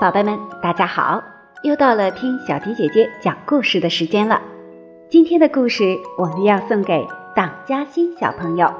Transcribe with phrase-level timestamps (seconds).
[0.00, 1.22] 宝贝们，大家好！
[1.62, 4.42] 又到了听小迪姐姐讲故事的时间了。
[5.08, 8.70] 今天的故事我们要送给党嘉欣小朋友。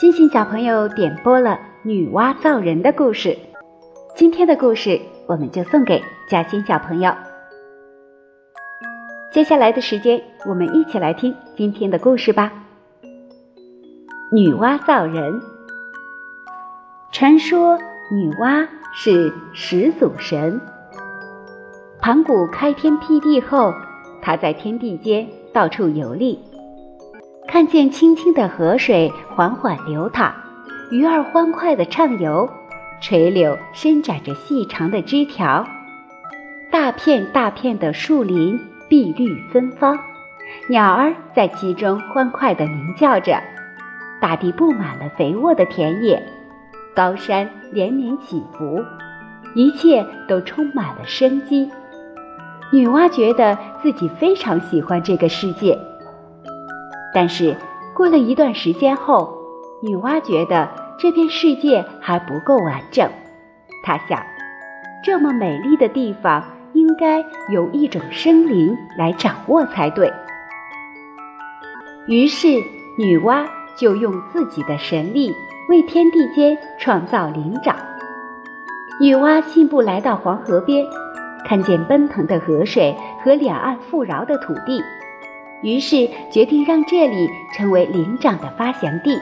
[0.00, 3.36] 星星小朋友点播了女娲造人的故事，
[4.14, 7.12] 今天的故事我们就送给嘉欣小朋友。
[9.32, 12.52] 接下来的时间，我们一起来听今天的故事吧。
[14.32, 15.40] 女娲造人，
[17.12, 17.78] 传说
[18.10, 20.60] 女娲是始祖神。
[22.00, 23.72] 盘古开天辟地后，
[24.20, 26.36] 他在天地间到处游历，
[27.46, 30.34] 看见清清的河水缓缓流淌，
[30.90, 32.50] 鱼儿欢快地畅游，
[33.00, 35.64] 垂柳伸展着细长的枝条，
[36.72, 38.58] 大片大片的树林
[38.90, 39.96] 碧绿芬芳，
[40.68, 43.40] 鸟儿在其中欢快地鸣叫着，
[44.20, 46.20] 大地布满了肥沃的田野，
[46.92, 48.84] 高山连绵起伏，
[49.54, 51.70] 一切都充满了生机。
[52.72, 55.78] 女娲觉得自己非常喜欢这个世界，
[57.14, 57.54] 但是
[57.94, 59.32] 过了一段时间后，
[59.84, 60.68] 女娲觉得
[60.98, 63.08] 这片世界还不够完整。
[63.84, 64.20] 她想，
[65.04, 70.12] 这么美丽的地方应该由一种生灵来掌握才对。
[72.06, 72.48] 于是，
[72.98, 73.46] 女娲
[73.76, 75.34] 就用自己的神力
[75.68, 77.76] 为天地间创造灵长。
[79.00, 80.84] 女娲信步来到黄河边。
[81.42, 84.80] 看见奔腾的河水和两岸富饶的土地，
[85.62, 89.18] 于是决定让这里成为灵长的发祥地。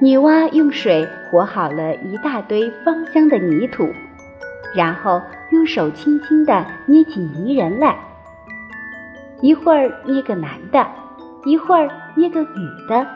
[0.00, 3.88] 女娲用水和好了一大堆芳香的泥土，
[4.74, 7.96] 然后用手轻轻地捏起泥人来，
[9.40, 10.86] 一会儿捏个男的，
[11.44, 13.06] 一会儿捏个女的。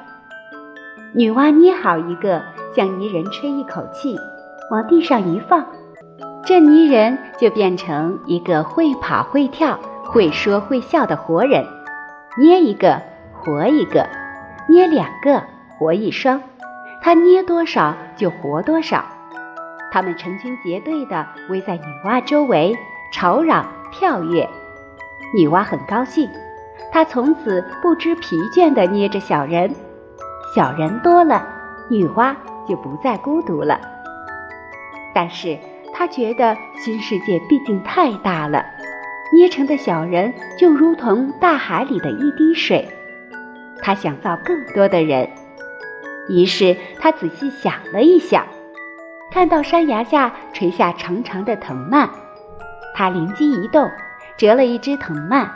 [1.15, 2.43] 女娲捏好一个，
[2.77, 4.17] 向泥人吹一口气，
[4.71, 5.67] 往地上一放。
[6.45, 11.67] 这泥人就变成一个会跑会跳、会说会笑的活人，
[12.39, 13.03] 捏一个
[13.33, 14.07] 活一个，
[14.69, 15.43] 捏两个
[15.77, 16.41] 活一双，
[17.03, 19.05] 他捏多少就活多少。
[19.91, 22.77] 他们成群结队地围在女娲周围，
[23.13, 24.49] 吵嚷跳跃。
[25.35, 26.29] 女娲很高兴，
[26.91, 29.75] 她从此不知疲倦地捏着小人，
[30.55, 31.47] 小人多了，
[31.91, 32.35] 女娲
[32.69, 33.81] 就不再孤独了。
[35.15, 35.59] 但是。
[35.91, 38.65] 她觉得新世界毕竟太大了，
[39.35, 42.87] 捏成的小人就如同大海里的一滴水。
[43.83, 45.29] 她想造更多的人，
[46.29, 48.47] 于是她仔细想了一想，
[49.39, 52.11] 看到山崖下垂下长长的藤蔓，
[52.93, 53.89] 他灵机一动，
[54.37, 55.49] 折了一只藤蔓，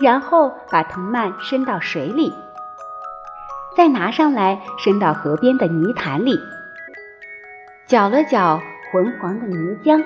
[0.00, 2.32] 然后把藤蔓伸到水里，
[3.76, 6.40] 再拿上来伸到河边的泥潭里，
[7.86, 8.62] 搅了搅。
[8.90, 10.02] 浑黄的泥浆，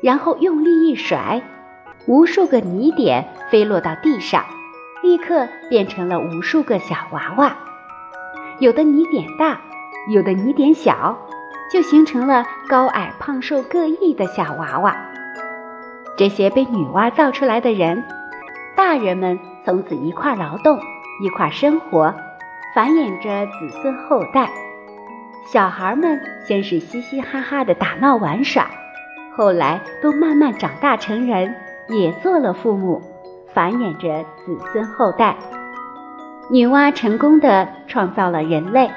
[0.00, 1.42] 然后用力一甩，
[2.06, 4.42] 无数个泥点飞落到地上，
[5.02, 7.54] 立刻变成了无数个小娃娃。
[8.58, 9.60] 有的泥点大，
[10.10, 11.18] 有的泥点小，
[11.72, 14.94] 就形成了高矮胖瘦各异的小娃娃。
[16.16, 18.04] 这些被女娲造出来的人，
[18.76, 20.78] 大人们从此一块劳动，
[21.22, 22.14] 一块生活，
[22.74, 24.50] 繁衍着子孙后代。
[25.46, 28.66] 小孩们先是嘻嘻哈哈的打闹玩耍，
[29.34, 31.54] 后来都慢慢长大成人，
[31.88, 33.00] 也做了父母，
[33.54, 35.34] 繁衍着子孙后代。
[36.50, 38.90] 女娲成功的创造了人类，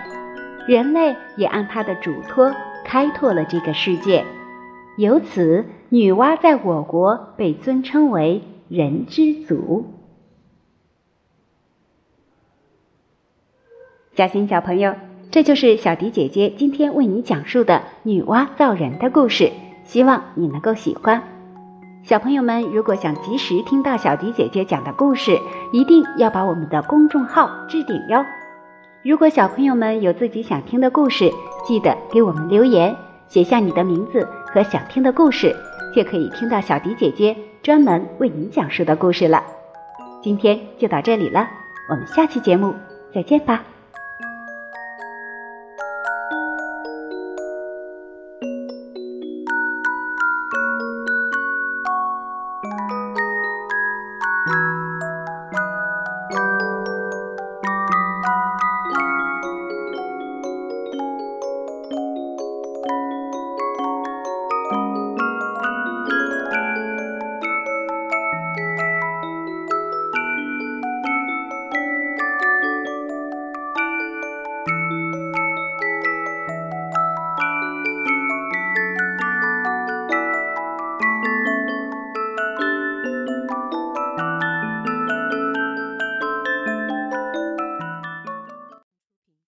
[0.68, 2.54] 人类也按他的嘱托
[2.84, 4.26] 开拓了这个世界，
[4.98, 9.86] 由此女娲在我国被尊称为人之祖。
[14.14, 14.96] 嘉欣小朋友。
[15.32, 19.52] 这就是小迪姐姐今天为你讲述的女娲造人的故事，
[19.84, 21.22] 希望你能够喜欢。
[22.04, 25.38] 小朋友们，如果想及时听到小迪姐姐讲的故事，
[25.74, 28.24] 一定要把我们的公众号置顶哟。
[29.06, 31.32] 如果小朋友们有自己想听的故事，
[31.64, 32.96] 记得给我们留言，
[33.28, 35.56] 写下你的名字和想听的故事，
[35.96, 39.44] 就可以听到小迪姐姐专门为你讲述的故事了。
[40.24, 41.48] 今天就到这里了，
[41.88, 42.74] 我们下期节目
[43.14, 43.64] 再见吧。